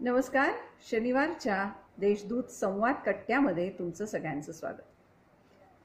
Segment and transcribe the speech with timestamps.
[0.00, 0.50] नमस्कार
[0.90, 4.82] शनिवारच्या देशदूत संवाद कट्ट्यामध्ये तुमचं सगळ्यांचं स्वागत.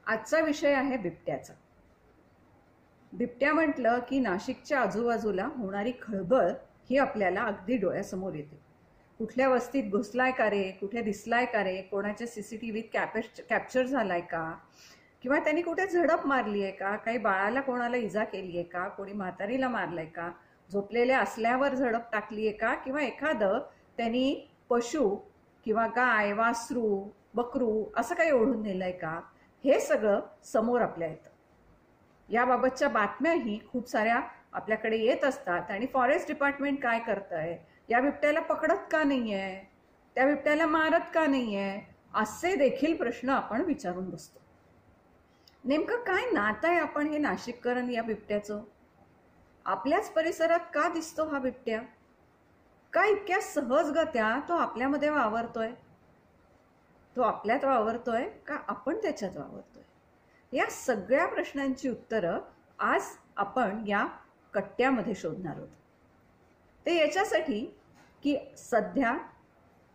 [0.06, 1.52] आजचा विषय आहे बिबट्याचा.
[3.12, 6.50] बिबट्या म्हटलं की नाशिकच्या आजूबाजूला होणारी खळबळ
[6.90, 8.58] ही आपल्याला अगदी डोळ्यासमोर येते.
[9.18, 10.70] कुठल्या वस्तीत घुसलाय का रे?
[10.70, 11.82] कुठे दिसलाय का रे?
[11.82, 14.54] कोणाच्या सी सी टी व्हीत कॅपेच कॅप्चर झालाय का?
[15.24, 16.96] किंवा त्यांनी कुठे झडप मारली आहे का?
[16.96, 18.86] काही बाळाला कोणाला इजा केली आहे का?
[18.88, 20.28] कोणी म्हातारीला मारलंय का?
[20.70, 22.74] झोपलेल्या असल्यावर झडप टाकली आहे का?
[22.74, 23.58] किंवा एखादं
[23.96, 24.34] त्यांनी
[24.70, 25.08] पशु
[25.66, 29.20] किंवा गाय वासरू बकरू असं काही ओढून नेलंय का?
[29.64, 30.20] हे सगळं
[30.52, 31.30] समोर आपल्या येतं
[32.28, 34.20] याबाबतच्या बातम्याही खूप साऱ्या
[34.52, 35.70] आपल्याकडे येत असतात.
[35.70, 37.56] आणि फॉरेस्ट डिपार्टमेंट काय करतंय?
[37.88, 39.60] या बिबट्याला पकडत का नाही आहे
[40.16, 41.80] त्या बिबट्याला मारत का नाही आहे
[42.14, 44.43] असे देखील प्रश्न आपण विचारून बसतो.
[45.64, 48.62] नेमकं काय नातं आहे आपण हे नाशिककरण या बिबट्याचं?
[49.64, 51.82] आपल्याच परिसरात का दिसतो हा बिबट्या?
[52.92, 55.70] का इतक्या सहजगत्या तो आपल्यामध्ये वावरतोय?
[57.16, 59.82] तो आपल्यात वावरतोय का आपण त्याच्यात वावरतोय?
[60.56, 62.38] या सगळ्या प्रश्नांची उत्तरं
[62.78, 63.02] आज
[63.36, 64.06] आपण या
[64.52, 65.68] कट्ट्यामध्ये शोधणार आहोत.
[66.86, 67.78] ते याच्यासाठी
[68.22, 69.18] की सध्या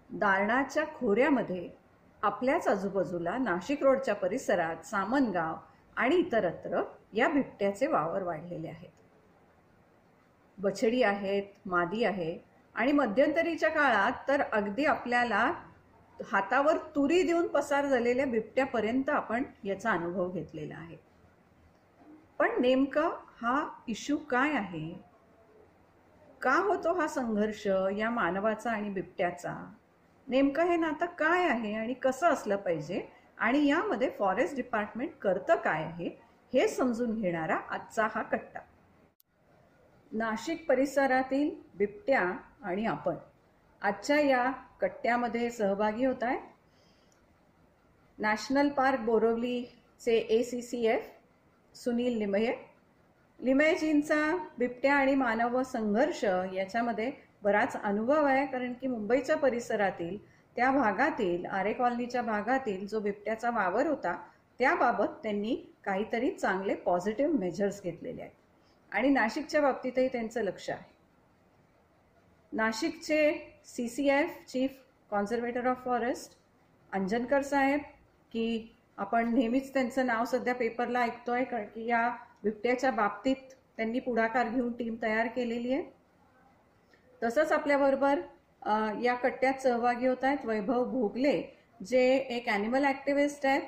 [0.10, 1.79] दारणाच्या खोऱ्यामध्ये
[2.24, 5.56] आपल्याच आजूबाजूला नाशिक रोडच्या परिसरात सामनगाव
[5.96, 6.82] आणि इतरत्र
[7.14, 8.90] या बिबट्याचे वावर वाढलेले आहेत.
[10.58, 12.40] बछडी आहेत मादी आहे
[12.76, 15.54] आणि मध्यंतरीच्या काळात तर अगदी आपल्याला
[16.32, 20.98] हातावर तुरी देऊन पसार झालेल्या बिबट्यापर्यंत आपण याचा अनुभव घेतलेला आहे.
[22.40, 23.10] पण नेमका
[23.42, 25.02] हा इश्यू काय आहे?
[26.42, 27.68] का होतो हा संघर्ष
[27.98, 29.74] या मानवाचा आणि बिबट्याचा?
[30.30, 33.02] नेमकं हे नातं काय आहे आणि कसं असलं पाहिजे
[33.38, 36.08] आणि यामध्ये फॉरेस्ट डिपार्टमेंट करतं काय आहे
[36.54, 38.60] हे समजून घेणारा आजचा हा कट्टा.
[40.12, 42.22] नाशिक परिसरातील बिबट्या
[42.64, 43.16] आणि आपण.
[43.82, 44.50] आजच्या या
[44.82, 46.38] कट्ट्यामध्ये सहभागी होत आहे
[48.18, 51.10] national park बोरवलीचे A C C F
[51.76, 52.54] Sunil Limaye
[53.40, 56.24] लिमयजींचा बिबट्या आणि मानव संघर्ष
[56.54, 57.12] याच्यामध्ये
[57.44, 60.18] बराच अनुभव आहे कारण की मुंबईच्या परिसरातील
[60.56, 64.16] त्या भागातील आरे कॉलनीच्या भागातील जो बिबट्याचा वावर होता
[64.60, 65.56] त्याबाबत त्यांनी
[65.86, 68.32] काहीतरी चांगले पॉझिटिव्ह मेजर्स घेतलेले आहेत.
[68.92, 70.84] आणि नाशिकच्या बाबतीतही त्यांचं लक्ष आहे.
[72.54, 73.32] नाशिकचे
[73.66, 74.72] C C F chief
[75.12, 76.38] conservator of forest
[76.92, 77.80] Anjankar साहेब
[78.32, 82.10] की आपण नेहमीच त्यांचं नाव सध्या पेपरला ऐकतोय कारण की या
[82.44, 85.99] बिबट्याच्या बाबतीत त्यांनी पुढाकार घेऊन टीम तयार केलेली आहे.
[87.22, 88.20] तसंच आपल्याबरोबर
[89.04, 91.42] या कट्ट्यात सहभागी होत आहेत वैभव भोगले
[91.82, 93.62] जे एक ॲनिमल ॲक्टिव्हिस्ट आहेत.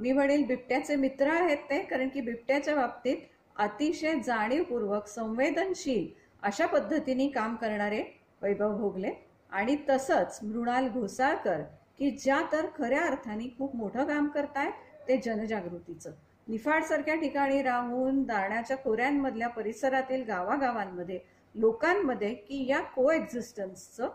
[0.00, 3.16] मी म्हणेल बिबट्याचे मित्र आहेत ते कारण की बिबट्याच्या बाबतीत
[3.56, 6.06] अतिशय जाणीवपूर्वक संवेदनशील
[6.42, 8.02] अशा पद्धतीने काम करणारे
[8.42, 9.10] वैभव भोगले.
[9.52, 11.62] आणि तसंच मृणाल घोसाळकर
[11.98, 14.72] की ज्या तर खऱ्या अर्थाने खूप मोठं काम करतायत
[15.08, 16.10] ते जनजागृतीचं.
[16.46, 21.18] निफाडसारख्या ठिकाणी राहून दारण्याच्या खोऱ्यांमधल्या परिसरातील गावागावांमध्ये
[21.54, 24.08] लोकांमध्ये की या को एक्झिस्टन्सचं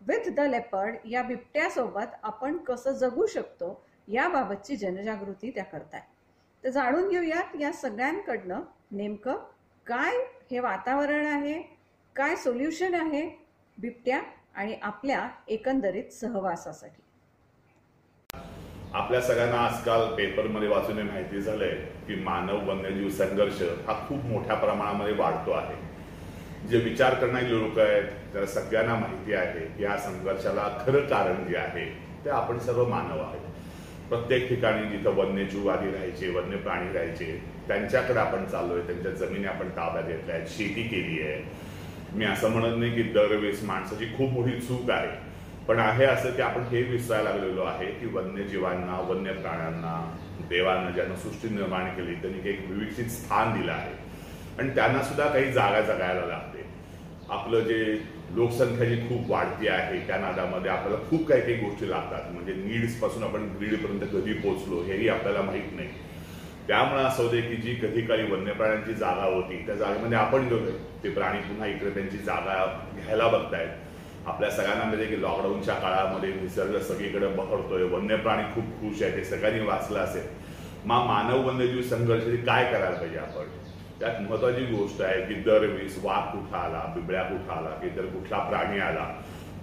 [0.00, 6.00] विथ द लेपर्ड या बिबट्यासोबत आपण कसं जगू शकतो याबाबतची जनजागृती त्या करताय.
[6.64, 9.36] तर जाणून घेऊयात या सगळ्यांकडनं नेमकं
[9.86, 10.16] काय
[10.50, 11.62] हे वातावरण आहे
[12.16, 13.28] काय सोल्युशन आहे
[13.78, 14.20] बिबट्या
[14.54, 17.02] आणि आपल्या एकंदरीत सहवासासाठी.
[18.94, 21.74] आपल्या सगळ्यांना आजकाल पेपरमध्ये वाचून माहिती झालंय
[22.06, 25.87] की मानव वन्यजीव संघर्ष हा खूप मोठ्या प्रमाणामध्ये वाढतो आहे.
[26.66, 31.56] जे विचार करणारी लोक आहेत त्याला सगळ्यांना माहिती आहे की या संघर्षाला खरं कारण जे
[31.56, 31.84] आहे
[32.24, 33.46] ते आपण सर्व मानव आहोत.
[34.08, 39.68] प्रत्येक ठिकाणी जिथं वन्यजीव आधी राहायचे वन्य प्राणी राहायचे त्यांच्याकडे आपण चाललोय त्यांच्या जमिनी आपण
[39.68, 41.42] ताब्यात घेतल्या आहेत शेती केली आहे.
[42.12, 45.10] मी असं म्हणत नाही की दरवेळेस माणसाची खूप मोठी चूक आहे
[45.68, 49.94] पण आहे असं की आपण हे विसरायला लागलेलो आहे की वन्यजीवांना वन्य प्राण्यांना
[50.50, 53.92] देवांना ज्यांना सृष्टी निर्माण केली त्यांनी एक विविक्षित स्थान दिलं आहे.
[54.58, 56.66] आणि त्यांना सुद्धा काही जागा जगायला लागते.
[57.30, 62.32] आपलं जे लोकसंख्या जी खूप वाढती आहे त्या नादामध्ये आपल्याला खूप काही काही गोष्टी लागतात.
[62.32, 65.88] म्हणजे नीड्सपासून आपण ग्रीडपर्यंत कधी पोहोचलो हेही आपल्याला माहीत नाही.
[66.68, 70.72] त्यामुळे असं होते की जी कधी काही वन्य प्राण्यांची जागा होती त्या जागेमध्ये आपण गेलोय.
[71.04, 73.68] ते प्राणी पुन्हा इकडे त्यांची जागा घ्यायला बघतायत.
[74.26, 77.82] आपल्या सगळ्यांना म्हणजे की लॉकडाऊनच्या काळामध्ये निसर्ग सगळीकडे बहरतोय.
[77.82, 80.26] वन्य प्राणी खूप खुश आहे ते सगळ्यांनी वाचलं असेल.
[80.84, 83.67] मग मानव वन्यजीव संघर्ष काय करायला पाहिजे आपण?
[84.00, 88.38] त्यात महत्वाची गोष्ट आहे की दरवेळेस वाघ कुठं आला बिबळ्या कुठं आला की तर कुठला
[88.38, 89.06] प्राणी आला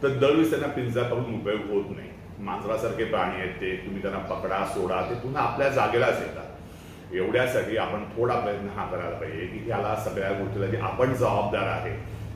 [0.03, 2.09] तर दरवेळेस त्यांना पिंजरा करून उपयोग होत नाही.
[2.39, 7.13] मांजरासारखे प्राणी आहेत ते तुम्ही त्यांना पकडा सोडा ते पुन्हा आपल्या जागेलाच येतात.
[7.13, 11.95] एवढ्यासाठी आपण थोडा प्रयत्न हा करायला पाहिजे की ह्याला सगळ्या गोष्टीला जे आपण जबाबदार आहे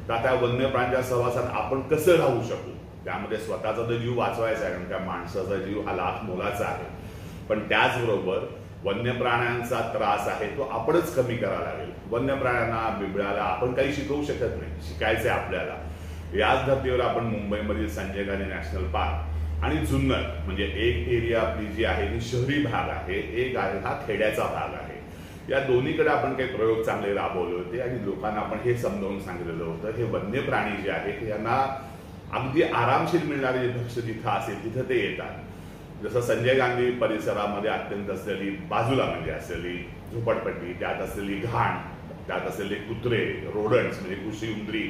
[0.09, 2.71] तर त्या वन्य प्राण्यांच्या सहवासात आपण कसं राहू शकू?
[3.05, 6.85] त्यामध्ये स्वतःचा तर जीव वाचवायचा आहे कारण त्या माणसाचा जीव हा लाख मोलाचा आहे.
[7.49, 8.45] पण त्याचबरोबर
[8.83, 11.89] वन्य प्राण्यांचा त्रास आहे तो आपणच कमी करावा लागेल.
[12.11, 15.75] वन्य प्राण्यांना बिबळ्याला आपण काही शिकवू शकत नाही शिकायचं आहे आपल्याला.
[16.37, 21.85] याच धर्तीवर आपण मुंबईमधील संजय गांधी नॅशनल पार्क आणि जुन्नर म्हणजे एक एरिया आपली जी
[21.85, 24.97] आहे ही शहरी भाग आहे एक आहे हा खेड्याचा भाग आहे.
[25.49, 29.97] या दोन्हीकडे आपण काही प्रयोग चांगले राबवले होते आणि लोकांना आपण हे समजावून सांगितलेलं होतं
[29.97, 31.55] हे वन्य प्राणी जे आहेत यांना
[32.39, 35.37] अगदी आरामशीर मिळणारे जे भक्ष जिथं असेल तिथं ते येतात.
[36.03, 39.77] जसं संजय गांधी परिसरामध्ये अत्यंत असलेली बाजूला म्हणजे असलेली
[40.11, 41.77] झोपडपट्टी त्यात असलेली घाण
[42.27, 43.19] त्यात असलेले कुत्रे
[43.53, 44.83] रोडन्स म्हणजे कृषी उंदरी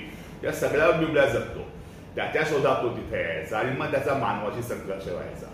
[0.43, 1.67] या सगळ्या बिबड्या जगतो.
[2.15, 5.47] त्याच्या शोधात तो तिथे यायचा आणि मग त्याचा मानवाशी संघर्ष व्हायचा.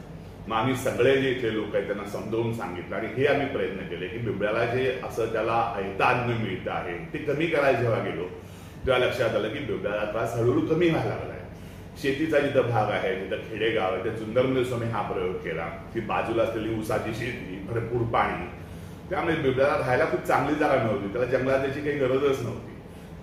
[0.47, 4.07] मग आम्ही सगळे जे इथले लोक आहेत त्यांना समजावून सांगितलं आणि हे आम्ही प्रयत्न केले
[4.07, 8.27] की बिबड्याला जे असं त्याला ऐता अन्न मिळतं आहे ते कमी करायला जेव्हा गेलो
[8.85, 11.34] तेव्हा लक्षात आलं की बिबड्याला त्रास हळूहळू कमी व्हायला लागला.
[12.01, 15.65] शेतीचा जिथं भाग आहे जिथं खेडेगाव आहे त्या जुन्नरमध्ये म्हणजे स्वामी हा प्रयोग केला.
[15.93, 18.45] की बाजूला असलेली ऊसाची शेती भरपूर पाणी.
[19.09, 22.73] त्यामुळे बिबड्याला राहायला खूप चांगली जागा नव्हती त्याला जंगलात त्याची काही गरजच नव्हती.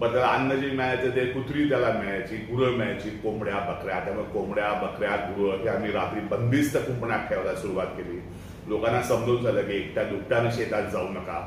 [0.01, 4.01] पण त्याला अन्न जे मिळायचं ते कुत्री त्याला मिळायची गुरं मिळायची कोंबड्या बकऱ्या.
[4.01, 8.21] त्यामुळे कोंबड्या बकऱ्या गुरं हे आम्ही रात्री बंदिस्त कुंपणात ठेवायला सुरुवात केली.
[8.69, 11.39] लोकांना समजून झालं की एकट्या दुपट्यानं शेतात जाऊ नका.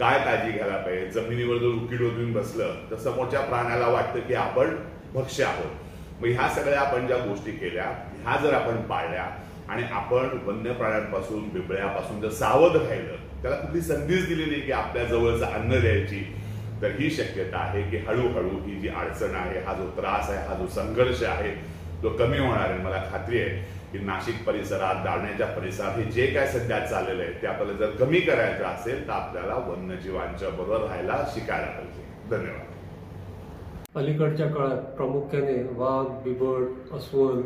[0.00, 1.06] काय काळजी घ्यायला पाहिजे?
[1.10, 4.76] जमिनीवर जर उकीड ओढून बसलं तर समोरच्या प्राण्याला वाटतं की आपण
[5.14, 5.85] भक्ष्य आहोत.
[6.20, 7.84] मग ह्या सगळ्या आपण ज्या गोष्टी केल्या
[8.24, 9.24] ह्या जर आपण पाळल्या
[9.68, 15.46] आणि आपण वन्य प्राण्यांपासून बिबळ्यापासून जर सावध राहिलं त्याला कुठली संधीच दिलेली की आपल्या जवळचं
[15.46, 16.20] अन्न द्यायची
[16.82, 20.54] तर ही शक्यता आहे की हळूहळू ही जी अडचण आहे हा जो त्रास आहे हा
[20.54, 21.50] जो संघर्ष आहे
[22.02, 22.78] तो कमी होणार आहे.
[22.78, 27.46] मला खात्री आहे की नाशिक परिसरात दावण्याच्या परिसरात हे जे काय सध्या चाललेलं आहे ते
[27.46, 32.04] आपल्याला जर कमी करायचं असेल तर आपल्याला वन्यजीवांच्या बरोबर राहायला शिकायला पाहिजे.
[32.30, 32.75] धन्यवाद.
[33.96, 37.40] अलीकडच्या काळात प्रामुख्याने वाघ बिबट अस्वल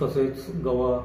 [0.00, 0.98] तसेच गवा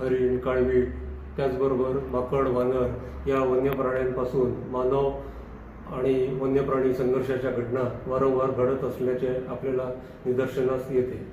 [0.00, 0.88] हरिण काळवीट
[1.36, 5.10] त्याचबरोबर माकड वानर या वन्य प्राण्यांपासून मानव
[5.94, 9.90] आणि वन्य प्राणी संघर्षाच्या घटना वारंवार घडत असल्याचे आपल्याला
[10.26, 11.26] निदर्शनास येते.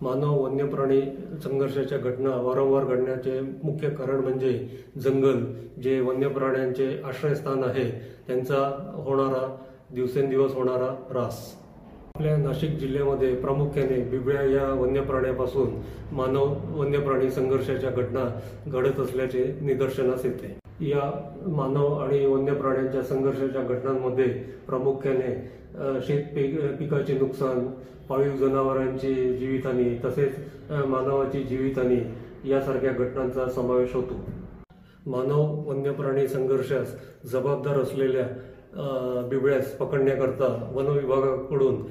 [0.00, 1.00] मानव वन्य प्राणी
[1.44, 4.52] संघर्षाच्या घटना वारंवार घडण्याचे मुख्य कारण म्हणजे
[4.96, 5.44] जंगल
[5.82, 7.90] जे वन्य प्राण्यांचे आश्रयस्थान आहे
[8.26, 8.58] त्यांचा
[9.04, 9.46] होणारा
[9.94, 11.38] दिवसेंदिवस होणारा ऱ्हास.
[12.14, 15.70] आपल्या नाशिक जिल्ह्यामध्ये प्रामुख्याने बिबळ्या या वन्य प्राण्यापासून
[16.16, 18.24] मानव वन्य प्राणी संघर्षाच्या घटना
[18.66, 20.56] घडत असल्याचे निदर्शनास येते.
[20.80, 21.10] या
[21.46, 24.26] मानव आणि वन्य प्राण्यांच्या संघर्षाच्या घटनांमध्ये
[24.66, 27.66] प्रामुख्याने शेत पीक पिकाचे नुकसान
[28.08, 30.36] पाळीव जनावरांची जीवितहानी तसेच
[30.70, 31.98] मानवाची जीवितहानी
[32.50, 34.24] यासारख्या घटनांचा समावेश होतो.
[35.06, 38.26] मानव वन्य प्राणी संघर्षास जबाबदार असलेल्या
[38.74, 41.82] बिबळ्यास पकडण्याकरता वनविभागाकडून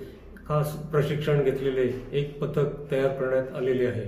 [0.48, 4.06] खास प्रशिक्षण घेतलेले एक पथक तयार करण्यात आलेले आहे.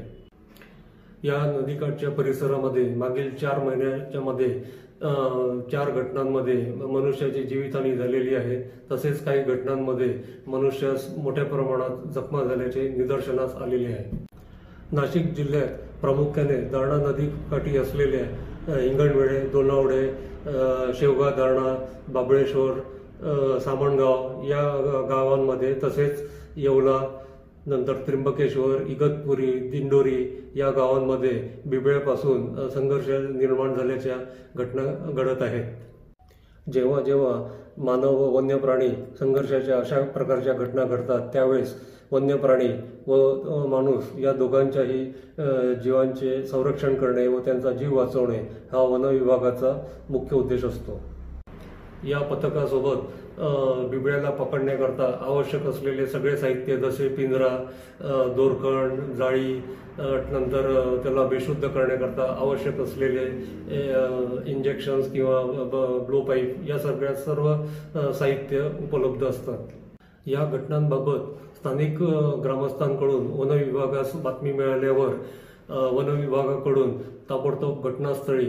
[1.23, 4.49] या नदीकाठच्या परिसरामध्ये मागील चार महिन्याच्या मध्ये
[5.71, 8.57] चार घटनांमध्ये मनुष्याची जीवितहानी झालेली आहे.
[8.91, 10.13] तसेच काही घटनांमध्ये
[10.47, 14.25] मनुष्यास मोठ्या प्रमाणात जखमा झाल्याचे निदर्शनास आलेले आहे.
[14.91, 15.67] नाशिक जिल्ह्यात
[16.01, 18.25] प्रामुख्याने दारणा नदीकाठी असलेल्या
[18.67, 18.77] अ,
[19.53, 20.03] दोनावडे
[20.93, 21.75] शेवगा दारणा
[22.07, 24.61] बाबळेश्वर सामणगाव या
[25.09, 26.23] गावांमध्ये तसेच
[26.55, 26.99] येवला
[27.65, 34.15] नंतर त्र्यंबकेश्वर इगतपुरी दिंडोरी या गावांमध्ये बिबळ्यापासून संघर्ष निर्माण झाल्याच्या
[34.55, 35.63] घटना घडत आहेत.
[36.67, 37.31] जेव्हा जेव्हा
[37.77, 38.89] मानव व वन्य प्राणी
[39.19, 41.73] संघर्षाच्या अशा प्रकारच्या घटना घडतात त्यावेळेस
[42.11, 42.67] वन्य प्राणी
[43.07, 45.05] व माणूस या दोघांच्याही
[45.83, 48.37] जीवांचे संरक्षण करणे व त्यांचा जीव वाचवणे
[48.71, 49.73] हा वन विभागाचा
[50.09, 50.99] मुख्य उद्देश असतो.
[52.07, 53.39] या पथकासोबत
[53.89, 57.57] बिबळ्याला पकडण्याकरता आवश्यक असलेले सगळे साहित्य जसे पिंजरा
[58.35, 59.53] दोरखंड जाळी
[59.99, 60.71] नंतर
[61.03, 63.25] त्याला बेशुद्ध करण्याकरता आवश्यक असलेले
[64.51, 65.41] इंजेक्शन्स किंवा
[66.05, 69.57] ब्लो पाईप या सगळ्या सर्व साहित्य उपलब्ध असतात.
[70.27, 72.01] या घटनांबाबत स्थानिक
[72.43, 75.09] ग्रामस्थांकडून वन विभागास बातमी मिळाल्यावर
[75.69, 76.97] वनविभागाकडून वन विभागाकडून
[77.29, 78.47] ताबडतोब घटनास्थळी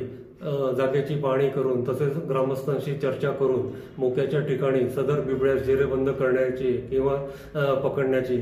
[0.76, 7.16] जागेची पाहणी करून तसेच ग्रामस्थांशी चर्चा करून मोक्याच्या ठिकाणी सदर बिबळ्यास जेरेबंद करण्याची किंवा
[7.84, 8.36] पकडण्याची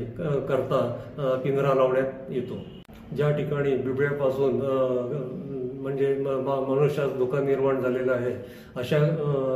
[0.49, 2.61] करता पिंजरा लावण्यात येतो.
[3.15, 4.59] ज्या ठिकाणी बिबळ्यापासून
[5.83, 8.31] म्हणजे म- मनुष्यास धोका निर्माण झालेला आहे.
[8.75, 8.97] अशा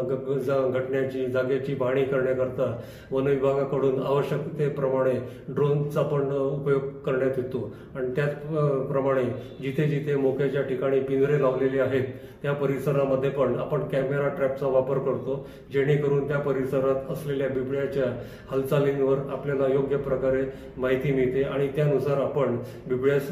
[0.10, 2.66] ग- जा- घटनेची जागेची पाहणी करण्याकरता
[3.12, 5.14] वनविभागाकडून आवश्यकतेप्रमाणे
[5.50, 7.72] ड्रोनचा पण उपयोग करण्यात येतो.
[7.96, 9.24] आणि त्याचप्रमाणे
[9.62, 12.04] जिथे जिथे मोक्याच्या ठिकाणी पिंजरे लावलेले आहेत
[12.44, 18.06] त्या परिसरामध्ये पण आपण कॅमेरा ट्रॅपचा वापर करतो जेणेकरून त्या परिसरात असलेल्या बिबळ्याच्या
[18.52, 20.44] हालचालींवर आपल्याला योग्य प्रकारे
[20.78, 22.56] माहिती मिळते आणि त्यानुसार आपण
[22.88, 23.28] बिबळ्यास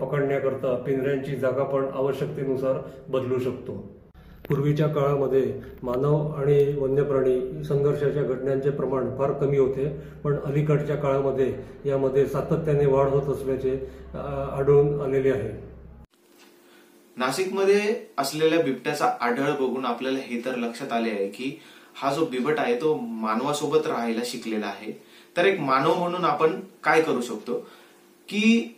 [0.00, 3.72] पकडण्याकरता पिंजऱ्यांची जागा पण आवश्यक आवश्यकतेनुसार बदलू शकतो.
[4.48, 5.42] पूर्वीच्या काळामध्ये
[5.82, 9.88] मानव आणि वन्यप्राणी संघर्षाच्या घटनांचे प्रमाण फार कमी होते
[10.24, 11.52] पण अलीकडच्या काळामध्ये
[11.86, 13.74] यामध्ये सातत्याने वाढ होत असल्याचे
[14.14, 15.50] आढळून आलेले आहे.
[17.16, 21.56] नाशिकमध्ये असलेल्या बिबट्याचा आढळ बघून आपल्याला हे तर लक्षात आले आहे की
[21.94, 24.92] हा जो बिबट आहे तो मानवासोबत राहायला शिकलेला आहे.
[25.36, 27.58] तर एक मानव म्हणून आपण काय करू शकतो?
[28.28, 28.76] की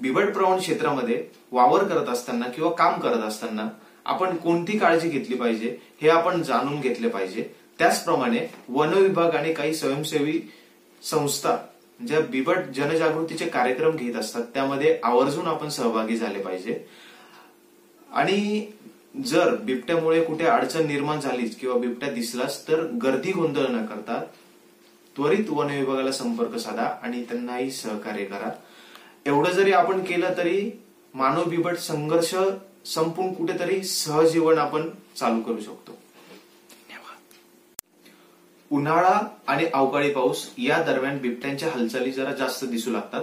[0.00, 3.68] बिबट प्रवण क्षेत्रामध्ये वावर करत असताना किंवा काम करत असताना
[4.04, 7.50] आपण कोणती काळजी घेतली पाहिजे हे आपण जाणून घेतले पाहिजे.
[7.78, 10.40] त्याचप्रमाणे वन विभाग आणि काही स्वयंसेवी
[11.02, 11.56] संस्था
[12.06, 16.84] ज्या बिबट जनजागृतीचे कार्यक्रम घेत असतात त्यामध्ये आवर्जून आपण सहभागी झाले पाहिजे.
[18.12, 18.66] आणि
[19.26, 24.22] जर बिबट्यामुळे कुठे अडचण निर्माण झालीच किंवा बिबट्या दिसलाच तर गर्दी गोंधळ न करता
[25.16, 28.50] त्वरित वन विभागाला संपर्क साधा आणि त्यांनाही सहकार्य करा.
[29.26, 30.70] एवढं जरी आपण केलं तरी
[31.14, 32.34] मानव बिबट संघर्ष
[32.84, 35.92] संपून कुठेतरी सहजीवन आपण चालू करू शकतो.
[38.70, 43.22] उन्हाळा आणि अवकाळी पाऊस या दरम्यान बिबट्यांच्या हालचाली जरा जास्त दिसू लागतात.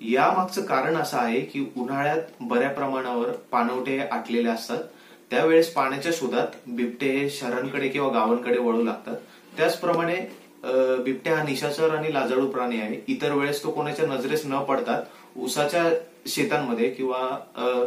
[0.00, 4.82] यामागचं कारण असं आहे की उन्हाळ्यात बऱ्या प्रमाणावर पाणवठे आटलेले असतात.
[5.30, 9.16] त्यावेळेस पाण्याच्या शोधात बिबटे हे शहरांकडे किंवा गावांकडे वळू लागतात.
[9.56, 10.16] त्याचप्रमाणे
[10.64, 13.00] बिबट्या हा निशाचर आणि लाजाळू प्राणी आहे.
[13.08, 15.02] इतर वेळेस तो कोणाच्या नजरेस न पडतात
[15.36, 15.84] उसाच्या
[16.26, 17.18] शेतांमध्ये किंवा
[17.56, 17.84] अं,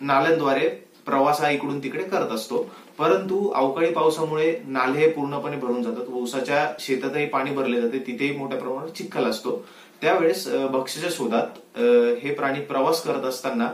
[0.00, 0.68] नाल्यांद्वारे
[1.06, 2.62] प्रवास हा इकडून तिकडे करत असतो.
[2.98, 8.36] परंतु अवकाळी पावसामुळे नाले हे पूर्णपणे भरून जातात व उसाच्या शेतातही पाणी भरले जाते तिथेही
[8.36, 9.56] मोठ्या प्रमाणात चिखल असतो.
[10.02, 11.78] त्यावेळेस भक्ष्याच्या शोधात
[12.22, 13.70] हे प्राणी प्रवास करत असताना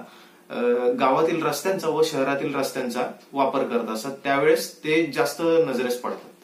[0.51, 4.13] अं, गावातील रस्त्यांचा व शहरातील रस्त्यांचा वापर करत असतात.
[4.25, 6.36] त्यावेळेस ते जास्त नजरेस पडतात.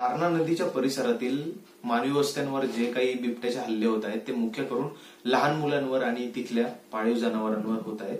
[0.00, 1.40] तारणा नदीच्या परिसरातील
[1.84, 4.86] मानवी वस्त्यांवर जे काही बिबट्याचे हल्ले होत आहेत ते मुख्य करून
[5.24, 8.18] लहान मुलांवर आणि तिथल्या पाळीव जनावरांवर होत आहेत.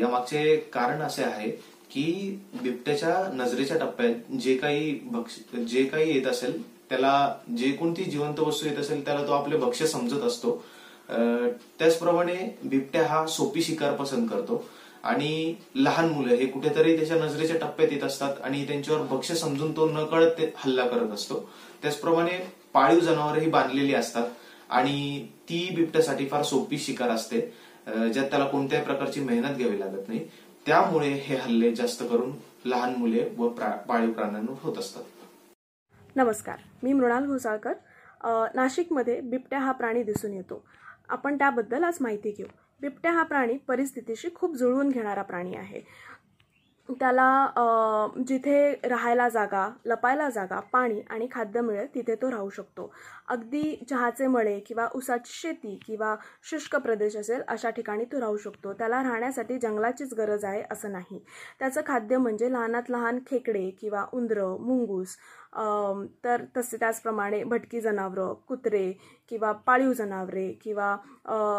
[0.00, 1.48] यामागचे कारण असे आहे
[1.90, 2.04] की
[2.62, 7.14] बिबट्याच्या नजरेच्या टप्प्यात जे काही भक्ष जे काही येत असेल त्याला
[7.58, 10.54] जे कोणती जिवंत वस्तू येत असेल त्याला तो आपले भक्ष्य समजत असतो.
[11.78, 12.34] त्याचप्रमाणे
[12.64, 14.64] बिबट्या हा सोपी शिकार पसंत करतो.
[15.02, 19.88] आणि लहान मुलं हे कुठेतरी त्याच्या नजरेच्या टप्प्यात येत असतात आणि त्यांच्यावर भक्ष्य समजून तो
[19.88, 21.50] न कळत ते हल्ला करत असतो.
[21.82, 24.28] त्याचप्रमाणे पाळीव जनावरही बांधलेली असतात
[24.70, 27.40] आणि ती बिबट्यासाठी फार सोपी शिकार असते
[27.86, 30.28] ज्यात त्याला कोणत्याही प्रकारची मेहनत घ्यावी लागत नाही.
[30.66, 32.32] त्यामुळे हे हल्ले जास्त करून
[32.64, 35.02] लहान मुले व प्रा- पाळीव प्राण्यांवर होत असतात.
[36.16, 37.72] नमस्कार मी मृणाल घोसाळकर.
[38.54, 40.64] नाशिकमध्ये बिबट्या हा प्राणी दिसून येतो.
[41.08, 42.46] आपण त्याबद्दल आज माहिती घेऊ.
[42.82, 45.80] बिबट्या हा प्राणी परिस्थितीशी खूप जुळवून घेणारा प्राणी आहे.
[47.00, 52.90] त्याला जिथे राहायला जागा लपायला जागा पाणी आणि खाद्य मिळेल तिथे तो राहू शकतो.
[53.28, 56.14] अगदी चहाचे मळे किंवा ऊसाची शेती किंवा
[56.50, 58.72] शुष्क प्रदेश असेल अशा ठिकाणी तो राहू शकतो.
[58.72, 61.20] त्याला राहण्यासाठी जंगलाचीच गरज आहे असं नाही.
[61.58, 65.16] त्याचं खाद्य म्हणजे लहानात लहान खेकडे किंवा उंदरं मुंगूस
[66.24, 68.90] तर तसे त्याचप्रमाणे भटकी जनावरं कुत्रे
[69.28, 70.96] किंवा पाळीव जनावरे किंवा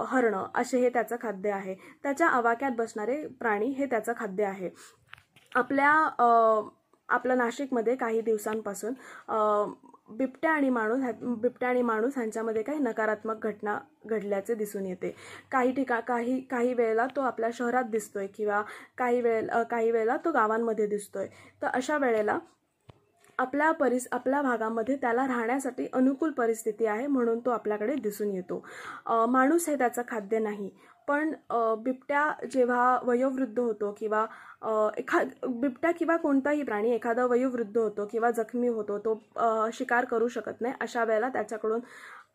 [0.09, 1.75] हरणं असे हे त्याचं खाद्य आहे.
[2.03, 4.69] त्याच्या आवाक्यात बसणारे प्राणी हे त्याचं खाद्य आहे.
[5.55, 5.89] आपल्या
[7.09, 8.93] आपल्या नाशिकमध्ये काही दिवसांपासून
[10.09, 15.13] बिबट्या आणि माणूस ह्या- बिबट्या आणि माणूस ह्यांच्यामध्ये काही नकारात्मक घटना घडल्याचे दिसून येते.
[15.51, 18.61] काही ठिका काही काही वेळेला तो आपल्या शहरात दिसतोय किंवा
[18.97, 21.27] काही वेळ काही वेळेला तो गावांमध्ये दिसतोय.
[21.61, 22.37] तर अशा वेळेला
[23.39, 28.65] आपल्या परिस आपल्या भागामध्ये त्याला राहण्यासाठी अनुकूल परिस्थिती आहे म्हणून तो आपल्याकडे दिसून येतो.
[29.29, 30.69] माणूस हे त्याचं खाद्य नाही.
[31.07, 34.25] पण बिबट्या जेव्हा वयोवृद्ध होतो किंवा
[34.97, 39.21] एखाद एखा बिबट्या किंवा कोणताही प्राणी एखादा वयोवृद्ध होतो किंवा जखमी होतो तो
[39.73, 41.79] शिकार करू शकत नाही अशा वेळेला त्याच्याकडून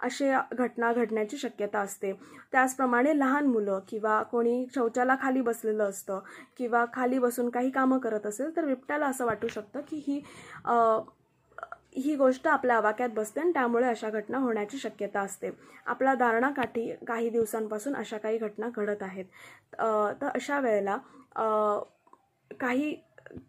[0.00, 2.12] असे घटना घडण्याची शक्यता असते.
[2.52, 6.20] त्याचप्रमाणे लहान मुलं किंवा कोणी शौचाला खाली बसलेलं असतं
[6.58, 10.20] किंवा खाली बसून काही कामं करत असेल तर बिबट्याला असं वाटू शकतं की ही
[11.98, 15.50] ही गोष्ट आपल्या आवाक्यात बसते आणि त्यामुळे अशा घटना होण्याची शक्यता असते.
[15.86, 19.24] आपल्या दारणाकाठी काही दिवसांपासून अशा काही घटना घडत आहेत.
[20.20, 20.96] तर अशा वेळेला
[22.50, 22.94] काही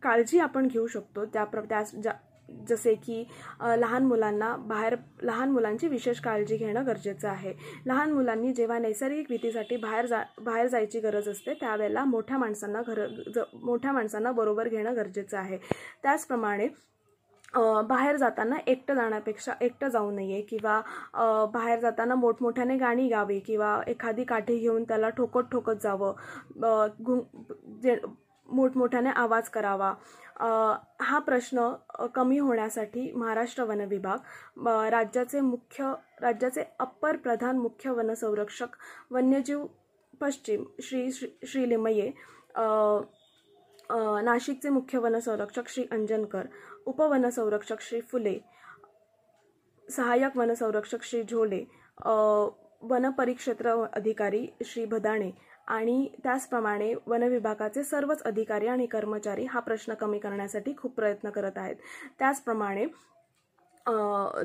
[0.03, 1.25] काळजी आपण घेऊ शकतो.
[1.25, 2.13] त्या प्र त्या ज्या
[2.67, 3.23] जसे की
[3.79, 7.53] लहान मुलांना बाहेर लहान मुलांची विशेष काळजी घेणं गरजेचं आहे.
[7.85, 13.05] लहान मुलांनी जेव्हा नैसर्गिक भीतीसाठी बाहेर जा बाहेर जायची गरज असते त्यावेळेला मोठ्या माणसांना घर
[13.35, 15.57] ज मोठ्या माणसांना बरोबर घेणं गरजेचं आहे.
[16.03, 16.67] त्याचप्रमाणे
[17.55, 20.81] बाहेर जाताना एकटं जाण्यापेक्षा एकटं जाऊ नये किंवा
[21.53, 26.13] बाहेर जाताना मोठमोठ्याने गाणी गावी किंवा एखादी काठी घेऊन त्याला ठोकत ठोकत जावं.
[26.63, 26.87] अ,
[27.83, 27.97] जे
[28.51, 29.93] मोठमोठ्याने आवाज करावा.
[31.01, 31.73] हा प्रश्न
[32.15, 34.17] कमी होण्यासाठी महाराष्ट्र वन विभाग
[34.67, 38.67] राज्याचे मुख्य राज्याचे अप्पर प्रधान मुख्य वनसंरक्षक
[39.11, 39.65] वन्यजीव
[40.21, 42.11] पश्चिम श्री श्री श्रीलिमये
[43.91, 46.47] नाशिकचे मुख्य वनसंरक्षक श्री अंजनकर
[46.85, 48.37] उपवनसंरक्षक श्री फुले
[49.87, 51.63] सहाय्यक वनसंरक्षक श्री झोले
[52.81, 55.31] वनपरिक्षेत्र अधिकारी श्री भदाणे
[55.67, 61.75] आणि त्याचप्रमाणे वनविभागाचे सर्वच अधिकारी आणि कर्मचारी हा प्रश्न कमी करण्यासाठी खूप प्रयत्न करत आहेत.
[62.19, 62.85] त्याचप्रमाणे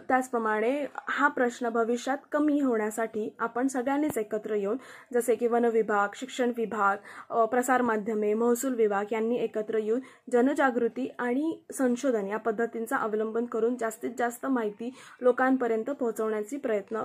[0.09, 0.71] त्याचप्रमाणे
[1.09, 4.77] हा प्रश्न भविष्यात कमी होण्यासाठी आपण सगळ्यांनीच एकत्र येऊन
[5.13, 10.01] जसे की वन विभाग शिक्षण विभाग प्रसारमाध्यमे महसूल विभाग यांनी एकत्र येऊन
[10.33, 17.03] जनजागृती आणि संशोधन या पद्धतींचा अवलंबन करून जास्तीत जास्त माहिती लोकांपर्यंत पोहोचवण्याची प्रयत्न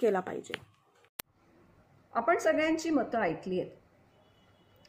[0.00, 0.54] केला पाहिजे.
[2.12, 3.70] आपण सगळ्यांची मतं ऐकली आहेत.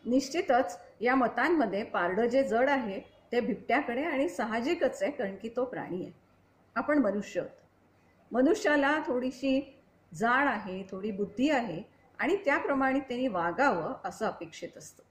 [0.06, 3.00] निश्चितच या मतांमध्ये पारडं जे जड आहे
[3.32, 6.12] ते बिबट्याकडे आणि साहजिकच आहे कारण की तो प्राणी आहे.
[6.76, 7.50] आपण मनुष्य आहोत.
[8.32, 9.60] मनुष्याला थोडीशी
[10.14, 11.82] जाण आहे थोडी बुद्धी आहे
[12.20, 15.04] आणि त्याप्रमाणे त्यांनी वागावं असं अपेक्षित असतं.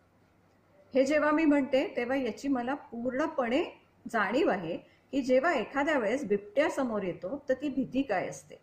[0.94, 3.64] हे जेव्हा मी म्हणते तेव्हा याची मला पूर्णपणे
[4.12, 4.76] जाणीव आहे
[5.12, 8.60] की जेव्हा एखाद्या वेळेस बिबट्या समोर येतो तर ती भीती काय असते?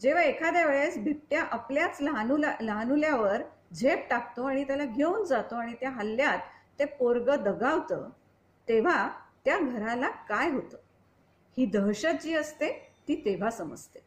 [0.00, 3.42] जेव्हा एखाद्या वेळेस बिबट्या आपल्याच लहानुला लहानुल्यावर
[3.74, 6.38] झेप टाकतो आणि त्याला घेऊन जातो आणि त्या हल्ल्यात
[6.78, 8.08] ते पोरग दगावतं
[8.68, 9.08] तेव्हा
[9.44, 10.76] त्या घराला काय होतं?
[11.58, 12.70] ही दहशत जी असते
[13.08, 13.98] ती तेव्हा समजते.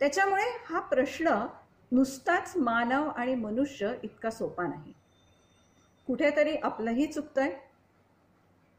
[0.00, 1.46] त्याच्यामुळे हा प्रश्न
[1.92, 4.92] नुसताच मानव आणि मनुष्य इतका सोपा नाही.
[6.06, 7.54] कुठेतरी आपलंही चुकतंय.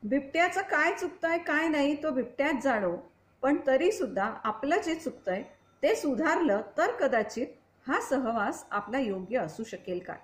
[0.03, 2.95] बिबट्याचं काय चुकतंय काय नाही तो बिबट्यात जाणो.
[3.43, 5.43] पण तरी सुद्धा आपलं जे चुकतंय
[5.83, 7.47] ते सुधारलं तर कदाचित
[7.87, 10.17] हा सहवास आपला योग्य असू शकेल काय?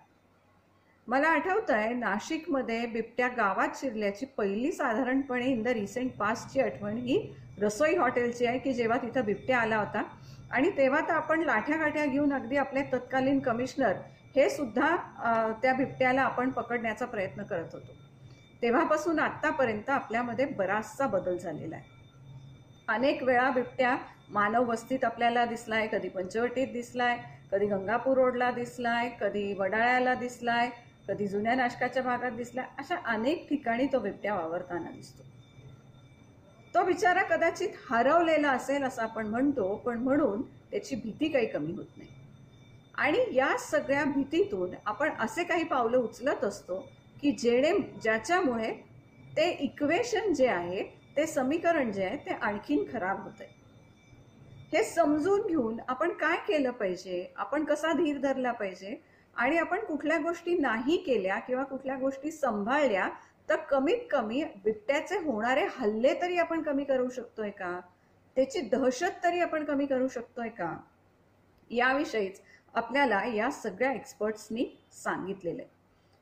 [1.08, 7.18] मला आठवतंय आहे नाशिकमध्ये बिबट्या गावात शिरल्याची पहिली साधारणपणे इन द रिसेंट पास्टची आठवण ही
[7.62, 10.04] रसोई हॉटेलची आहे की जेव्हा तिथं बिबट्या आला होता.
[10.52, 13.98] आणि तेव्हा तर आपण लाठ्या गाठ्या घेऊन अगदी आपले तत्कालीन कमिशनर
[14.36, 14.96] हे सुद्धा
[15.62, 17.94] त्या बिबट्याला आपण पकडण्याचा प्रयत्न करत होतो.
[18.62, 22.00] तेव्हापासून आत्तापर्यंत आपल्यामध्ये बराचसा बदल झालेला आहे.
[22.88, 23.96] अनेक वेळा बिबट्या
[24.30, 27.18] मानव वस्तीत आपल्याला दिसलाय कधी पंचवटीत दिसलाय
[27.52, 30.70] कधी गंगापूर रोडला दिसलाय कधी वडाळ्याला दिसलाय
[31.08, 35.24] कधी जुन्या नाशकाच्या भागात दिसलाय अशा अनेक ठिकाणी तो बिबट्या वावरताना दिसतो.
[36.76, 41.98] तो बिचारा कदाचित हरवलेला असेल असं आपण म्हणतो पण म्हणून त्याची भीती काही कमी होत
[41.98, 42.10] नाही.
[42.96, 46.80] आणि या सगळ्या भीतीतून आपण असे काही पावलं उचलत असतो
[47.22, 47.72] की जेणे
[48.04, 48.72] ज्याच्यामुळे
[49.38, 50.84] ते इक्वेशन जे आहे
[51.18, 53.60] ते समीकरण जे आहे ते आणखीन खराब होत आहे
[54.74, 57.34] हे समजून घेऊन आपण काय केलं पाहिजे?
[57.38, 58.96] आपण कसा धीर धरला पाहिजे?
[59.36, 63.10] आणि आपण कुठल्या गोष्टी नाही केल्या किंवा कुठल्या गोष्टी सांभाळल्या
[63.52, 67.80] तर कमीत कमी बिबट्याचे होणारे हल्ले तरी आपण कमी करू शकतोय का?
[68.36, 70.78] त्याची दहशत तरी आपण कमी करू शकतोय का?
[71.72, 72.42] याविषयीच
[72.74, 74.66] आपल्याला या सगळ्या एक्सपर्ट्सनी
[75.04, 75.70] सांगितलेलं आहे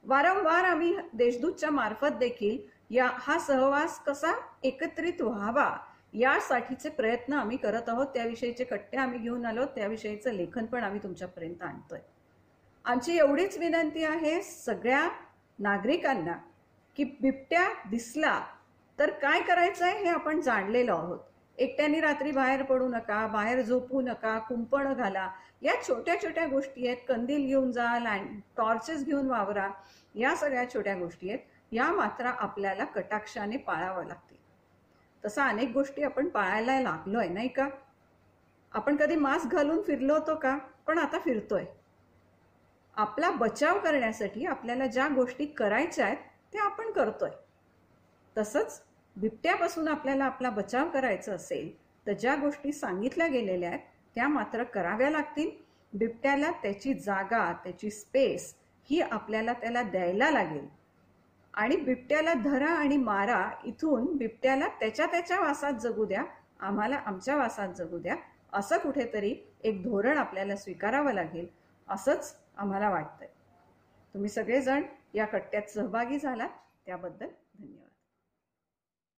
[0.03, 2.57] वारंवार आम्ही देशदूतच्या मार्फत देखील
[2.89, 5.77] या हा सहवास कसा एकत्रित व्हावा
[6.13, 8.07] यासाठीचे प्रयत्न आम्ही करत आहोत.
[8.07, 9.65] त्याविषयीचे कट्टे आम्ही घेऊन आलो.
[9.65, 11.99] त्याविषयीचं लेखन पण आम्ही तुमच्यापर्यंत आणतोय.
[12.85, 15.09] आमची एवढीच विनंती आहे सगळ्या
[15.59, 16.33] नागरिकांना
[16.97, 18.39] की बिबट्या दिसला
[18.99, 21.19] तर काय करायचं आहे हे आपण जाणलेलो आहोत.
[21.57, 25.29] एकट्याने रात्री बाहेर पडू नका बाहेर झोपू नका कुंपण घाला.
[25.61, 26.97] या छोट्या छोट्या गोष्टी आहेत.
[27.07, 29.69] कंदील घेऊन जा लँड टॉर्चेस घेऊन वावरा.
[30.15, 31.39] या सगळ्या छोट्या गोष्टी आहेत.
[31.71, 34.37] या मात्र आपल्याला कटाक्षाने पाळाव्या लागतील
[35.23, 37.67] तसा अनेक गोष्टी आपण पाळायला लागलोय नाही का?
[38.73, 40.57] आपण कधी मास्क घालून फिरलो होतो का?
[40.87, 41.65] पण आता फिरतोय.
[42.97, 46.17] आपला बचाव करण्यासाठी आपल्याला ज्या गोष्टी करायच्या आहेत
[46.53, 47.29] ते आपण करतोय.
[48.35, 48.81] तसंच
[49.15, 51.71] बिबट्यापासून आपल्याला आपला बचाव करायचा असेल
[52.07, 53.79] तर ज्या गोष्टी सांगितल्या गेलेल्या आहेत
[54.15, 55.49] त्या मात्र कराव्या लागतील.
[55.93, 58.53] बिबट्याला त्याची जागा त्याची स्पेस
[58.89, 60.67] ही आपल्याला त्याला द्यायला लागेल.
[61.53, 66.23] आणि बिबट्याला धरा आणि मारा इथून बिबट्याला त्याच्या त्याच्या वासात जगू द्या
[66.59, 68.15] आम्हाला आमच्या वासात जगू द्या
[68.53, 69.33] असं कुठेतरी
[69.63, 71.47] एक धोरण आपल्याला स्वीकारावं लागेल
[71.87, 73.27] असंच आम्हाला वाटतंय.
[74.13, 74.81] तुम्ही सगळेजण
[75.13, 76.49] या कट्ट्यात सहभागी झालात.
[76.85, 77.27] त्याबद्दल